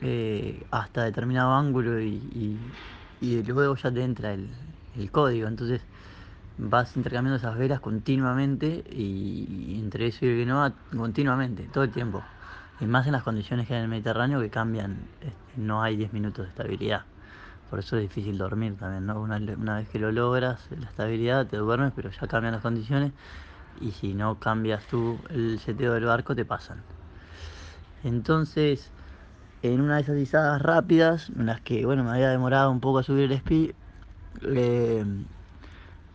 eh, 0.02 0.68
hasta 0.72 1.04
determinado 1.04 1.54
ángulo 1.54 2.00
y, 2.02 2.78
y- 3.20 3.44
luego 3.44 3.76
ya 3.76 3.92
te 3.92 4.04
entra 4.04 4.34
el, 4.34 4.56
el 4.94 5.12
código. 5.12 5.48
Entonces 5.48 5.82
vas 6.58 6.96
intercambiando 6.98 7.38
esas 7.38 7.58
velas 7.58 7.82
continuamente 7.82 8.84
y, 8.92 9.76
y 9.76 9.80
entre 9.80 10.08
eso 10.08 10.26
y 10.26 10.30
el 10.30 10.48
no, 10.48 10.76
continuamente, 10.98 11.70
todo 11.70 11.84
el 11.86 11.92
tiempo. 11.92 12.28
Y 12.80 12.86
más 12.86 13.06
en 13.08 13.14
las 13.14 13.24
condiciones 13.24 13.68
que 13.68 13.74
hay 13.74 13.80
en 13.80 13.86
el 13.86 13.90
Mediterráneo 13.90 14.40
que 14.40 14.50
cambian, 14.50 14.98
este, 15.22 15.36
no 15.56 15.82
hay 15.82 15.98
10 15.98 16.14
minutos 16.14 16.46
de 16.46 16.50
estabilidad. 16.50 17.04
Por 17.70 17.80
eso 17.80 17.98
es 17.98 18.04
difícil 18.04 18.38
dormir 18.38 18.78
también, 18.78 19.06
¿no? 19.06 19.20
Una, 19.20 19.38
una 19.38 19.78
vez 19.78 19.90
que 19.90 20.00
lo 20.00 20.12
logras, 20.12 20.68
la 20.70 20.88
estabilidad, 20.88 21.48
te 21.48 21.58
duermes, 21.58 21.92
pero 21.96 22.10
ya 22.12 22.28
cambian 22.28 22.54
las 22.54 22.62
condiciones 22.62 23.12
y 23.82 23.92
si 23.92 24.14
no 24.14 24.40
cambias 24.40 24.84
tú 24.88 25.20
el 25.30 25.60
seteo 25.60 25.94
del 25.94 26.06
barco, 26.06 26.36
te 26.36 26.46
pasan. 26.46 26.82
Entonces, 28.04 28.90
en 29.64 29.82
una 29.82 29.96
de 29.96 30.02
esas 30.02 30.18
izadas 30.18 30.62
rápidas, 30.62 31.30
en 31.30 31.48
las 31.48 31.62
que, 31.62 31.86
bueno, 31.86 32.04
me 32.04 32.12
había 32.12 32.30
demorado 32.30 32.72
un 32.72 32.80
poco 32.80 33.00
a 33.00 33.04
subir 33.04 33.26
el 33.26 33.32
speed, 33.34 33.72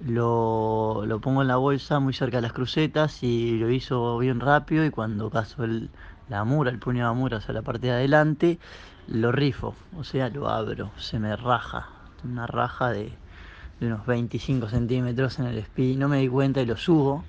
lo, 0.01 1.05
lo 1.07 1.21
pongo 1.21 1.43
en 1.43 1.49
la 1.49 1.57
bolsa 1.57 2.01
muy 2.01 2.13
cerca 2.13 2.39
de 2.39 2.43
las 2.43 2.53
crucetas 2.53 3.23
y 3.23 3.59
lo 3.59 3.71
hizo 3.71 4.19
bien 4.19 4.41
rápido 4.41 4.85
y 4.85 4.91
cuando 4.91 5.31
paso 5.31 5.65
el, 5.65 5.91
la 6.29 6.45
mura, 6.45 6.71
el 6.71 6.79
puño 6.79 7.09
de 7.09 7.15
mura 7.15 7.39
hacia 7.39 7.55
la 7.55 7.63
parte 7.63 7.89
de 7.89 7.93
adelante, 7.93 8.59
lo 9.09 9.33
rifo, 9.33 9.75
o 9.97 10.05
sea, 10.05 10.29
lo 10.29 10.49
abro, 10.49 10.91
se 10.97 11.19
me 11.19 11.37
raja, 11.37 11.89
una 12.25 12.47
raja 12.47 12.91
de, 12.91 13.13
de 13.81 13.87
unos 13.87 14.07
25 14.07 14.69
centímetros 14.69 15.39
en 15.39 15.47
el 15.47 15.59
speed, 15.59 15.99
no 15.99 16.09
me 16.09 16.19
di 16.19 16.29
cuenta 16.29 16.61
y 16.61 16.67
lo 16.67 16.77
subo 16.77 17.25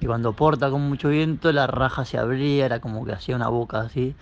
y 0.00 0.06
cuando 0.06 0.32
porta 0.32 0.70
con 0.70 0.82
mucho 0.82 1.08
viento 1.08 1.50
la 1.52 1.66
raja 1.66 2.04
se 2.04 2.18
abría, 2.18 2.66
era 2.66 2.80
como 2.80 3.04
que 3.04 3.12
hacía 3.12 3.36
una 3.36 3.48
boca 3.48 3.80
así 3.80 4.14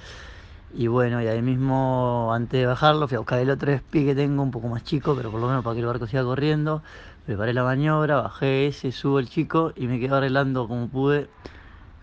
y 0.74 0.86
bueno, 0.86 1.22
y 1.22 1.26
ahí 1.26 1.42
mismo, 1.42 2.30
antes 2.32 2.60
de 2.60 2.66
bajarlo, 2.66 3.06
fui 3.06 3.16
a 3.16 3.18
buscar 3.18 3.38
el 3.40 3.50
otro 3.50 3.72
speed 3.72 4.06
que 4.06 4.14
tengo, 4.14 4.42
un 4.42 4.50
poco 4.50 4.68
más 4.68 4.82
chico, 4.84 5.14
pero 5.14 5.30
por 5.30 5.38
lo 5.38 5.46
menos 5.46 5.62
para 5.62 5.74
que 5.74 5.80
el 5.80 5.86
barco 5.86 6.06
siga 6.06 6.24
corriendo. 6.24 6.82
Preparé 7.26 7.52
la 7.52 7.62
maniobra, 7.62 8.16
bajé 8.22 8.68
ese, 8.68 8.90
subo 8.90 9.18
el 9.18 9.28
chico 9.28 9.72
y 9.76 9.86
me 9.86 10.00
quedé 10.00 10.14
arreglando 10.14 10.66
como 10.68 10.88
pude 10.88 11.28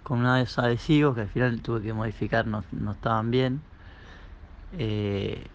con 0.10 0.24
de 0.24 0.42
esos 0.42 0.60
adhesivos 0.60 1.16
que 1.16 1.22
al 1.22 1.30
final 1.30 1.62
tuve 1.62 1.82
que 1.82 1.94
modificar, 1.94 2.48
no, 2.48 2.64
no 2.72 2.92
estaban 2.92 3.32
bien. 3.32 3.62
Eh, 4.78 5.46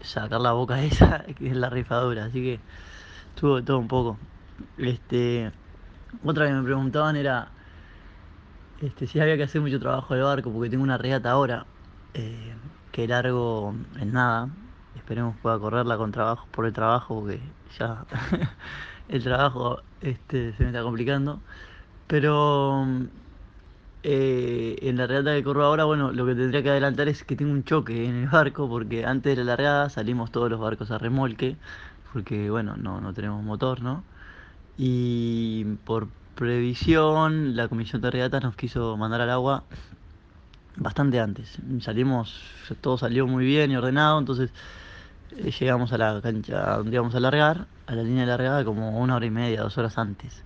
sacar 0.00 0.40
la 0.40 0.52
boca 0.52 0.82
esa, 0.82 1.24
que 1.24 1.48
es 1.48 1.56
la 1.56 1.70
rifadura, 1.70 2.24
así 2.24 2.42
que 2.42 2.60
tuvo 3.38 3.56
de 3.56 3.62
todo 3.62 3.78
un 3.78 3.86
poco. 3.86 4.16
Este, 4.78 5.52
otra 6.24 6.46
que 6.46 6.52
me 6.54 6.62
preguntaban 6.64 7.16
era 7.16 7.48
este, 8.80 9.06
si 9.06 9.20
había 9.20 9.36
que 9.36 9.42
hacer 9.42 9.60
mucho 9.60 9.78
trabajo 9.78 10.14
del 10.14 10.22
barco, 10.22 10.50
porque 10.50 10.70
tengo 10.70 10.84
una 10.84 10.96
regata 10.96 11.30
ahora 11.30 11.66
eh, 12.14 12.54
que 12.92 13.06
largo 13.06 13.74
en 14.00 14.12
nada. 14.12 14.48
Esperemos 14.96 15.36
pueda 15.42 15.58
correrla 15.58 15.98
con 15.98 16.12
trabajo 16.12 16.46
por 16.50 16.64
el 16.66 16.72
trabajo, 16.72 17.20
porque 17.20 17.40
ya 17.78 18.06
el 19.08 19.22
trabajo 19.22 19.82
este, 20.00 20.54
se 20.54 20.62
me 20.62 20.70
está 20.70 20.82
complicando. 20.82 21.40
Pero 22.06 22.86
eh, 24.02 24.76
en 24.82 24.96
la 24.96 25.06
regata 25.06 25.34
que 25.34 25.42
corro 25.42 25.64
ahora, 25.64 25.84
bueno, 25.84 26.12
lo 26.12 26.24
que 26.26 26.34
tendría 26.34 26.62
que 26.62 26.70
adelantar 26.70 27.08
es 27.08 27.24
que 27.24 27.36
tengo 27.36 27.52
un 27.52 27.64
choque 27.64 28.06
en 28.06 28.16
el 28.16 28.28
barco, 28.28 28.68
porque 28.68 29.04
antes 29.04 29.36
de 29.36 29.44
la 29.44 29.52
largada 29.52 29.90
salimos 29.90 30.30
todos 30.30 30.50
los 30.50 30.60
barcos 30.60 30.90
a 30.90 30.98
remolque, 30.98 31.56
porque 32.12 32.50
bueno, 32.50 32.76
no, 32.76 33.00
no 33.00 33.12
tenemos 33.12 33.42
motor, 33.42 33.82
¿no? 33.82 34.04
Y 34.76 35.64
por 35.84 36.08
previsión, 36.36 37.56
la 37.56 37.68
comisión 37.68 38.00
de 38.00 38.10
regatas 38.10 38.42
nos 38.44 38.54
quiso 38.56 38.96
mandar 38.96 39.20
al 39.20 39.30
agua 39.30 39.64
bastante 40.76 41.20
antes. 41.20 41.58
Salimos, 41.80 42.40
todo 42.80 42.96
salió 42.98 43.26
muy 43.26 43.44
bien 43.44 43.72
y 43.72 43.76
ordenado, 43.76 44.18
entonces 44.18 44.50
eh, 45.36 45.50
llegamos 45.50 45.92
a 45.92 45.98
la 45.98 46.20
cancha 46.20 46.76
donde 46.76 46.94
íbamos 46.94 47.14
a 47.14 47.20
largar, 47.20 47.66
a 47.86 47.94
la 47.94 48.02
línea 48.02 48.20
de 48.22 48.28
largada 48.28 48.64
como 48.64 48.98
una 49.00 49.16
hora 49.16 49.26
y 49.26 49.30
media, 49.30 49.62
dos 49.62 49.76
horas 49.78 49.98
antes. 49.98 50.44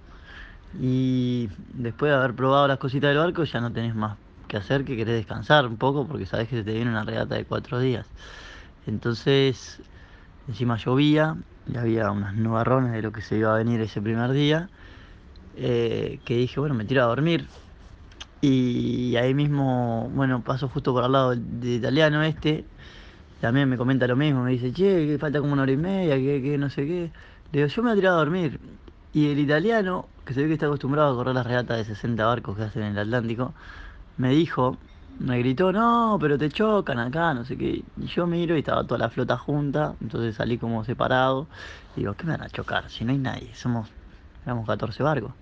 Y 0.80 1.48
después 1.74 2.10
de 2.10 2.16
haber 2.16 2.34
probado 2.34 2.66
las 2.68 2.78
cositas 2.78 3.10
del 3.10 3.18
barco, 3.18 3.44
ya 3.44 3.60
no 3.60 3.72
tenés 3.72 3.94
más 3.94 4.16
que 4.48 4.56
hacer 4.56 4.84
que 4.84 4.96
querés 4.96 5.14
descansar 5.14 5.66
un 5.66 5.76
poco 5.76 6.06
porque 6.06 6.26
sabés 6.26 6.48
que 6.48 6.56
se 6.56 6.64
te 6.64 6.72
viene 6.72 6.90
una 6.90 7.04
regata 7.04 7.34
de 7.34 7.44
cuatro 7.44 7.78
días. 7.78 8.06
Entonces, 8.86 9.80
encima 10.48 10.76
llovía 10.76 11.36
y 11.72 11.76
había 11.76 12.10
unas 12.10 12.34
nubarrones 12.34 12.92
de 12.92 13.02
lo 13.02 13.12
que 13.12 13.22
se 13.22 13.36
iba 13.36 13.54
a 13.54 13.58
venir 13.58 13.80
ese 13.80 14.00
primer 14.00 14.32
día, 14.32 14.68
eh, 15.56 16.18
que 16.24 16.36
dije, 16.36 16.58
bueno, 16.60 16.74
me 16.74 16.84
tiro 16.84 17.02
a 17.02 17.06
dormir. 17.06 17.46
Y 18.40 19.14
ahí 19.16 19.34
mismo, 19.34 20.10
bueno, 20.14 20.42
paso 20.42 20.68
justo 20.68 20.92
por 20.92 21.04
al 21.04 21.12
lado 21.12 21.30
del 21.30 21.64
italiano 21.64 22.22
este, 22.22 22.64
también 23.40 23.68
me 23.68 23.76
comenta 23.76 24.06
lo 24.06 24.16
mismo, 24.16 24.42
me 24.42 24.52
dice, 24.52 24.72
che, 24.72 25.06
que 25.06 25.18
falta 25.18 25.40
como 25.40 25.52
una 25.52 25.62
hora 25.62 25.72
y 25.72 25.76
media, 25.76 26.16
que, 26.16 26.42
que 26.42 26.58
no 26.58 26.68
sé 26.68 26.86
qué. 26.86 27.10
Le 27.52 27.60
digo, 27.60 27.66
yo 27.68 27.82
me 27.82 27.94
voy 27.94 28.04
a 28.04 28.10
a 28.10 28.14
dormir. 28.14 28.58
Y 29.12 29.30
el 29.30 29.38
italiano, 29.38 30.06
que 30.24 30.34
se 30.34 30.42
ve 30.42 30.48
que 30.48 30.54
está 30.54 30.66
acostumbrado 30.66 31.12
a 31.12 31.16
correr 31.16 31.34
las 31.34 31.46
regatas 31.46 31.78
de 31.78 31.84
60 31.84 32.24
barcos 32.24 32.56
que 32.56 32.64
hacen 32.64 32.82
en 32.82 32.92
el 32.92 32.98
Atlántico, 32.98 33.54
me 34.16 34.30
dijo, 34.30 34.76
me 35.18 35.38
gritó, 35.38 35.72
no, 35.72 36.18
pero 36.20 36.38
te 36.38 36.48
chocan 36.48 36.98
acá, 36.98 37.34
no 37.34 37.44
sé 37.44 37.56
qué. 37.56 37.82
Y 37.96 38.06
yo 38.06 38.26
miro 38.26 38.56
y 38.56 38.60
estaba 38.60 38.84
toda 38.84 38.98
la 38.98 39.10
flota 39.10 39.36
junta, 39.38 39.94
entonces 40.00 40.36
salí 40.36 40.58
como 40.58 40.84
separado. 40.84 41.46
Y 41.96 42.00
digo, 42.00 42.14
¿qué 42.14 42.24
me 42.24 42.32
van 42.32 42.42
a 42.42 42.48
chocar? 42.48 42.90
Si 42.90 43.04
no 43.04 43.12
hay 43.12 43.18
nadie, 43.18 43.54
somos, 43.54 43.88
éramos 44.44 44.66
14 44.66 45.02
barcos. 45.02 45.32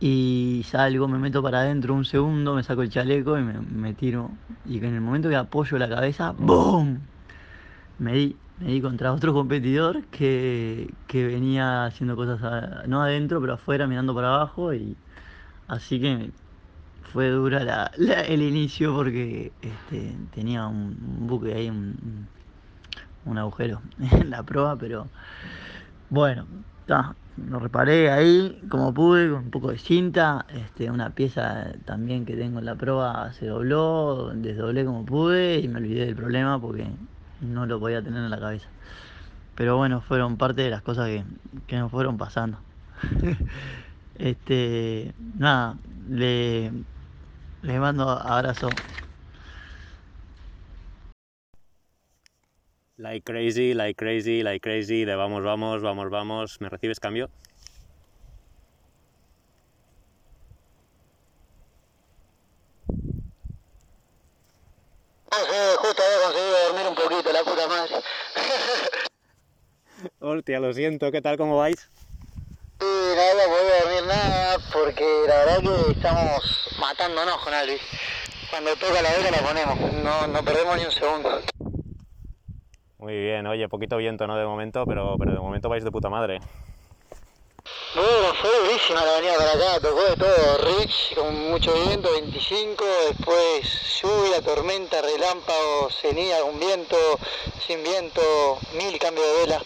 Y 0.00 0.64
salgo, 0.66 1.08
me 1.08 1.18
meto 1.18 1.42
para 1.42 1.60
adentro 1.60 1.94
un 1.94 2.04
segundo, 2.04 2.54
me 2.54 2.62
saco 2.62 2.82
el 2.82 2.90
chaleco 2.90 3.38
y 3.38 3.42
me, 3.42 3.60
me 3.60 3.94
tiro. 3.94 4.30
Y 4.64 4.78
en 4.78 4.94
el 4.94 5.00
momento 5.00 5.28
que 5.28 5.36
apoyo 5.36 5.76
la 5.78 5.88
cabeza, 5.88 6.32
¡boom! 6.38 7.00
Me 7.98 8.12
di, 8.14 8.40
me 8.56 8.66
di 8.68 8.80
contra 8.80 9.12
otro 9.12 9.32
competidor 9.34 10.08
que, 10.08 10.98
que 11.06 11.26
venía 11.26 11.84
haciendo 11.86 12.16
cosas, 12.16 12.40
no 12.88 13.02
adentro, 13.02 13.40
pero 13.40 13.54
afuera, 13.54 13.86
mirando 13.88 14.14
para 14.14 14.28
abajo. 14.34 14.72
Y 14.74 14.98
así 15.68 16.00
que 16.00 16.34
fue 17.02 17.30
dura 17.30 17.64
la, 17.64 17.90
la- 17.96 18.22
el 18.22 18.42
inicio 18.42 18.94
porque 18.94 19.56
este, 19.62 20.18
tenía 20.32 20.66
un, 20.68 20.98
un 21.02 21.26
buque 21.28 21.54
ahí, 21.54 21.70
un, 21.70 22.30
un 23.24 23.38
agujero 23.38 23.82
en 23.98 24.30
la 24.30 24.44
proa, 24.44 24.78
pero 24.78 25.12
bueno, 26.08 26.48
ta, 26.86 27.16
lo 27.36 27.58
reparé 27.60 28.10
ahí 28.10 28.60
como 28.70 28.94
pude, 28.94 29.30
con 29.30 29.44
un 29.44 29.50
poco 29.50 29.70
de 29.70 29.78
cinta, 29.78 30.46
este, 30.50 30.90
una 30.90 31.14
pieza 31.14 31.72
también 31.84 32.24
que 32.26 32.36
tengo 32.36 32.58
en 32.60 32.64
la 32.66 32.76
proa 32.76 33.32
se 33.32 33.46
dobló, 33.46 34.30
desdoblé 34.34 34.84
como 34.84 35.04
pude 35.04 35.58
y 35.60 35.68
me 35.68 35.78
olvidé 35.78 36.06
del 36.06 36.16
problema 36.16 36.60
porque 36.60 36.86
no 37.40 37.66
lo 37.66 37.78
podía 37.80 38.02
tener 38.02 38.22
en 38.22 38.30
la 38.30 38.38
cabeza. 38.38 38.68
Pero 39.54 39.76
bueno, 39.76 40.00
fueron 40.00 40.36
parte 40.36 40.62
de 40.62 40.70
las 40.70 40.82
cosas 40.82 41.08
que, 41.08 41.24
que 41.66 41.76
nos 41.76 41.90
fueron 41.90 42.16
pasando. 42.16 42.58
este, 44.18 45.12
nada, 45.36 45.76
le, 46.08 46.72
le 47.62 47.80
mando 47.80 48.08
abrazo. 48.08 48.68
Like 52.96 53.24
crazy, 53.24 53.74
like 53.74 53.96
crazy, 53.96 54.42
like 54.42 54.60
crazy, 54.60 55.04
de 55.04 55.14
vamos, 55.14 55.44
vamos, 55.44 55.82
vamos, 55.82 56.10
vamos. 56.10 56.60
¿Me 56.60 56.68
recibes 56.68 56.98
cambio? 56.98 57.30
Justo 65.30 66.02
había 66.02 66.24
conseguido 66.24 66.58
dormir 66.68 66.86
un 66.88 66.94
poquito, 66.94 67.30
la 67.32 67.42
puta 67.42 67.68
madre. 67.68 67.96
Hostia, 70.20 70.60
lo 70.60 70.72
siento, 70.72 71.10
¿qué 71.10 71.20
tal? 71.20 71.36
¿Cómo 71.36 71.58
vais? 71.58 71.90
Sí, 72.80 72.86
no 72.86 73.20
había 73.20 73.46
podido 73.46 73.82
dormir 73.82 74.04
nada 74.06 74.56
porque 74.72 75.04
la 75.26 75.34
verdad 75.44 75.58
que 75.60 75.90
estamos 75.92 76.70
matándonos 76.78 77.36
con 77.38 77.52
Alvis. 77.52 77.82
Cuando 78.50 78.74
toca 78.76 79.02
la 79.02 79.10
vela 79.12 79.30
la 79.30 79.38
ponemos, 79.38 79.78
no, 80.04 80.26
no 80.28 80.42
perdemos 80.42 80.76
ni 80.76 80.84
un 80.84 80.92
segundo. 80.92 81.40
Muy 82.98 83.16
bien, 83.16 83.46
oye, 83.46 83.68
poquito 83.68 83.96
viento, 83.96 84.26
¿no? 84.26 84.36
De 84.36 84.44
momento, 84.46 84.84
pero, 84.86 85.16
pero 85.18 85.32
de 85.32 85.38
momento 85.38 85.68
vais 85.68 85.84
de 85.84 85.90
puta 85.90 86.08
madre. 86.08 86.40
Bueno, 87.94 88.34
fue 88.40 88.50
durísima 88.64 89.02
la 89.02 89.14
venida 89.14 89.34
para 89.38 89.52
acá, 89.52 89.80
tocó 89.80 90.04
de 90.04 90.16
todo, 90.16 90.58
Rich 90.58 91.14
con 91.14 91.50
mucho 91.50 91.72
viento, 91.72 92.10
25, 92.12 92.84
después 93.08 94.00
lluvia, 94.02 94.42
tormenta, 94.42 95.00
relámpagos, 95.00 95.96
cenía 96.02 96.40
con 96.42 96.60
viento, 96.60 96.96
sin 97.66 97.82
viento, 97.82 98.20
mil 98.76 98.98
cambios 98.98 99.26
de 99.26 99.40
vela. 99.40 99.62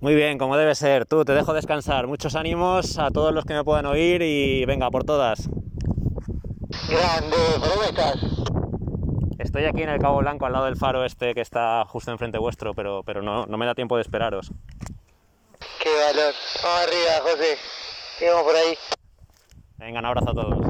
Muy 0.00 0.14
bien, 0.14 0.36
como 0.38 0.56
debe 0.56 0.74
ser. 0.74 1.06
Tú, 1.06 1.24
te 1.24 1.32
dejo 1.32 1.54
descansar. 1.54 2.06
Muchos 2.06 2.34
ánimos 2.34 2.98
a 2.98 3.10
todos 3.10 3.34
los 3.34 3.44
que 3.44 3.54
me 3.54 3.64
puedan 3.64 3.86
oír 3.86 4.22
y 4.22 4.64
venga, 4.66 4.90
por 4.90 5.04
todas. 5.04 5.48
Grande, 6.88 7.36
¿por 7.58 7.68
dónde 7.68 7.86
estás? 7.86 8.16
Estoy 9.38 9.64
aquí 9.64 9.82
en 9.82 9.88
el 9.88 9.98
Cabo 9.98 10.18
Blanco, 10.18 10.44
al 10.44 10.52
lado 10.52 10.66
del 10.66 10.76
faro 10.76 11.04
este 11.04 11.34
que 11.34 11.40
está 11.40 11.84
justo 11.86 12.10
enfrente 12.10 12.38
vuestro, 12.38 12.74
pero, 12.74 13.02
pero 13.04 13.22
no, 13.22 13.46
no 13.46 13.56
me 13.56 13.64
da 13.64 13.74
tiempo 13.74 13.96
de 13.96 14.02
esperaros. 14.02 14.52
Vamos 16.62 16.82
arriba, 16.82 17.20
José. 17.22 17.58
Sigamos 18.18 18.42
por 18.44 18.54
ahí. 18.54 18.78
Venga, 19.78 19.98
un 19.98 20.06
abrazo 20.06 20.30
a 20.30 20.34
todos. 20.34 20.69